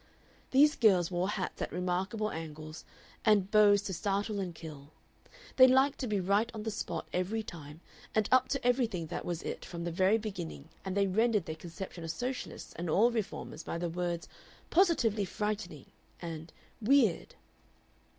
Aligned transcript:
These 0.49 0.75
girls 0.77 1.11
wore 1.11 1.29
hats 1.29 1.61
at 1.61 1.71
remarkable 1.71 2.31
angles 2.31 2.83
and 3.23 3.51
bows 3.51 3.83
to 3.83 3.93
startle 3.93 4.39
and 4.39 4.55
kill; 4.55 4.89
they 5.57 5.67
liked 5.67 5.99
to 5.99 6.07
be 6.07 6.19
right 6.19 6.51
on 6.55 6.63
the 6.63 6.71
spot 6.71 7.07
every 7.13 7.43
time 7.43 7.81
and 8.15 8.27
up 8.31 8.47
to 8.47 8.65
everything 8.67 9.05
that 9.05 9.25
was 9.25 9.43
it 9.43 9.63
from 9.63 9.83
the 9.83 9.91
very 9.91 10.17
beginning 10.17 10.69
and 10.83 10.97
they 10.97 11.05
rendered 11.05 11.45
their 11.45 11.53
conception 11.55 12.03
of 12.03 12.09
Socialists 12.09 12.73
and 12.77 12.89
all 12.89 13.11
reformers 13.11 13.61
by 13.63 13.77
the 13.77 13.89
words 13.89 14.27
"positively 14.71 15.23
frightening" 15.23 15.85
and 16.19 16.51
"weird." 16.81 17.35